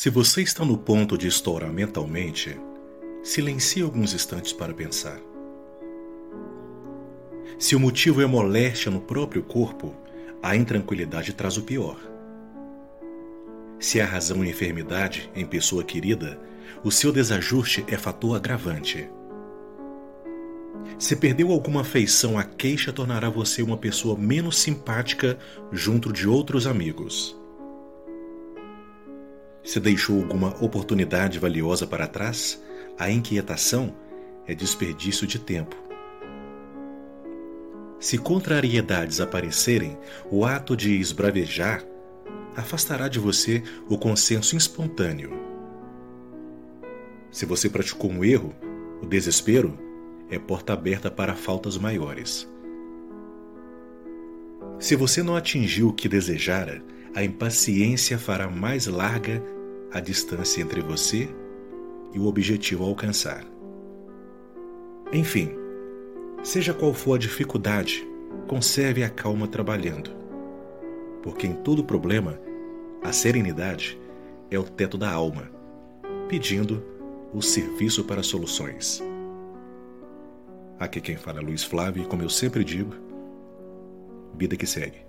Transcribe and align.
Se 0.00 0.10
você 0.10 0.42
está 0.42 0.64
no 0.64 0.78
ponto 0.78 1.18
de 1.18 1.26
estourar 1.26 1.72
mentalmente, 1.72 2.56
silencie 3.20 3.82
alguns 3.82 4.14
instantes 4.14 4.52
para 4.52 4.72
pensar. 4.72 5.18
Se 7.58 7.74
o 7.74 7.80
motivo 7.80 8.22
é 8.22 8.26
moléstia 8.26 8.92
no 8.92 9.00
próprio 9.00 9.42
corpo, 9.42 9.92
a 10.40 10.54
intranquilidade 10.54 11.32
traz 11.32 11.56
o 11.56 11.64
pior. 11.64 11.98
Se 13.80 14.00
a 14.00 14.06
razão 14.06 14.44
é 14.44 14.48
enfermidade 14.48 15.28
em 15.34 15.44
pessoa 15.44 15.82
querida, 15.82 16.40
o 16.84 16.92
seu 16.92 17.10
desajuste 17.10 17.84
é 17.88 17.96
fator 17.96 18.36
agravante. 18.36 19.10
Se 20.96 21.16
perdeu 21.16 21.50
alguma 21.50 21.80
afeição, 21.80 22.38
a 22.38 22.44
queixa 22.44 22.92
tornará 22.92 23.28
você 23.28 23.62
uma 23.62 23.76
pessoa 23.76 24.16
menos 24.16 24.58
simpática 24.58 25.36
junto 25.72 26.12
de 26.12 26.28
outros 26.28 26.68
amigos. 26.68 27.37
Se 29.68 29.78
deixou 29.78 30.22
alguma 30.22 30.48
oportunidade 30.64 31.38
valiosa 31.38 31.86
para 31.86 32.06
trás, 32.06 32.58
a 32.98 33.10
inquietação 33.10 33.94
é 34.46 34.54
desperdício 34.54 35.26
de 35.26 35.38
tempo. 35.38 35.76
Se 38.00 38.16
contrariedades 38.16 39.20
aparecerem, 39.20 39.98
o 40.30 40.46
ato 40.46 40.74
de 40.74 40.98
esbravejar 40.98 41.84
afastará 42.56 43.08
de 43.08 43.18
você 43.18 43.62
o 43.90 43.98
consenso 43.98 44.56
espontâneo. 44.56 45.32
Se 47.30 47.44
você 47.44 47.68
praticou 47.68 48.10
um 48.10 48.24
erro, 48.24 48.54
o 49.02 49.06
desespero 49.06 49.78
é 50.30 50.38
porta 50.38 50.72
aberta 50.72 51.10
para 51.10 51.34
faltas 51.34 51.76
maiores. 51.76 52.48
Se 54.78 54.96
você 54.96 55.22
não 55.22 55.36
atingiu 55.36 55.88
o 55.88 55.92
que 55.92 56.08
desejara, 56.08 56.82
a 57.14 57.22
impaciência 57.22 58.18
fará 58.18 58.48
mais 58.48 58.86
larga 58.86 59.42
a 59.92 60.00
distância 60.00 60.60
entre 60.62 60.80
você 60.80 61.28
e 62.12 62.18
o 62.18 62.26
objetivo 62.26 62.84
a 62.84 62.88
alcançar. 62.88 63.44
Enfim, 65.12 65.50
seja 66.42 66.74
qual 66.74 66.92
for 66.92 67.14
a 67.14 67.18
dificuldade, 67.18 68.06
conserve 68.46 69.02
a 69.02 69.10
calma 69.10 69.48
trabalhando. 69.48 70.10
Porque 71.22 71.46
em 71.46 71.54
todo 71.54 71.84
problema, 71.84 72.38
a 73.02 73.12
serenidade 73.12 73.98
é 74.50 74.58
o 74.58 74.64
teto 74.64 74.98
da 74.98 75.10
alma, 75.10 75.50
pedindo 76.28 76.82
o 77.32 77.42
serviço 77.42 78.04
para 78.04 78.22
soluções. 78.22 79.02
Aqui 80.78 81.00
quem 81.00 81.16
fala 81.16 81.40
é 81.40 81.42
Luiz 81.42 81.64
Flávio 81.64 82.02
e 82.02 82.06
como 82.06 82.22
eu 82.22 82.30
sempre 82.30 82.62
digo, 82.62 82.94
vida 84.36 84.56
que 84.56 84.66
segue. 84.66 85.07